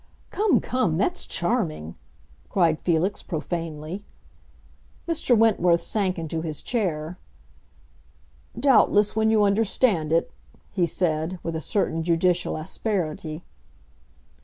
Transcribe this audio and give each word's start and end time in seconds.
"Come, 0.31 0.61
come, 0.61 0.97
that's 0.97 1.27
charming!" 1.27 1.95
cried 2.49 2.81
Felix, 2.81 3.21
profanely. 3.21 4.03
Mr. 5.07 5.37
Wentworth 5.37 5.83
sank 5.83 6.17
into 6.17 6.41
his 6.41 6.63
chair. 6.63 7.19
"Doubtless, 8.59 9.15
when 9.15 9.29
you 9.29 9.43
understand 9.43 10.11
it," 10.11 10.31
he 10.71 10.87
said, 10.87 11.37
with 11.43 11.55
a 11.55 11.61
certain 11.61 12.01
judicial 12.01 12.57
asperity. 12.57 13.43